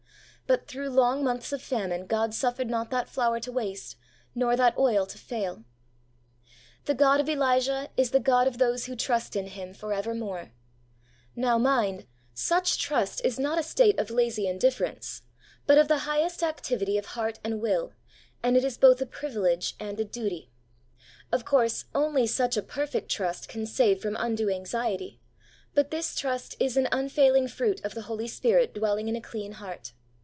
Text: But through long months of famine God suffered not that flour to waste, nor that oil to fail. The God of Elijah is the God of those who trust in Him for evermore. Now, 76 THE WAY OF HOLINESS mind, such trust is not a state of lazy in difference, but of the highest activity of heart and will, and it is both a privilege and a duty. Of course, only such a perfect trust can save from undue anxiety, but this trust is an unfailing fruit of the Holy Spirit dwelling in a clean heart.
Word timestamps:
But 0.47 0.67
through 0.67 0.89
long 0.89 1.23
months 1.23 1.53
of 1.53 1.61
famine 1.61 2.07
God 2.07 2.33
suffered 2.33 2.69
not 2.69 2.89
that 2.89 3.07
flour 3.07 3.39
to 3.39 3.51
waste, 3.53 3.95
nor 4.35 4.57
that 4.57 4.77
oil 4.77 5.05
to 5.05 5.17
fail. 5.17 5.63
The 6.83 6.93
God 6.93 7.21
of 7.21 7.29
Elijah 7.29 7.87
is 7.95 8.11
the 8.11 8.19
God 8.19 8.47
of 8.47 8.57
those 8.57 8.83
who 8.83 8.97
trust 8.97 9.37
in 9.37 9.47
Him 9.47 9.73
for 9.73 9.93
evermore. 9.93 10.51
Now, 11.37 11.37
76 11.37 11.37
THE 11.37 11.41
WAY 11.41 11.45
OF 11.47 11.49
HOLINESS 11.51 11.67
mind, 12.03 12.07
such 12.33 12.79
trust 12.79 13.21
is 13.23 13.39
not 13.39 13.59
a 13.59 13.63
state 13.63 13.97
of 13.97 14.11
lazy 14.11 14.45
in 14.45 14.57
difference, 14.59 15.21
but 15.65 15.77
of 15.77 15.87
the 15.87 15.99
highest 15.99 16.43
activity 16.43 16.97
of 16.97 17.05
heart 17.15 17.39
and 17.45 17.61
will, 17.61 17.93
and 18.43 18.57
it 18.57 18.65
is 18.65 18.77
both 18.77 18.99
a 18.99 19.05
privilege 19.05 19.75
and 19.79 20.01
a 20.01 20.03
duty. 20.03 20.51
Of 21.31 21.45
course, 21.45 21.85
only 21.95 22.27
such 22.27 22.57
a 22.57 22.61
perfect 22.61 23.09
trust 23.09 23.47
can 23.47 23.65
save 23.65 24.01
from 24.01 24.17
undue 24.19 24.49
anxiety, 24.49 25.21
but 25.73 25.91
this 25.91 26.13
trust 26.13 26.57
is 26.59 26.75
an 26.75 26.89
unfailing 26.91 27.47
fruit 27.47 27.79
of 27.85 27.93
the 27.95 28.01
Holy 28.01 28.27
Spirit 28.27 28.73
dwelling 28.73 29.07
in 29.07 29.15
a 29.15 29.21
clean 29.21 29.53
heart. 29.53 29.93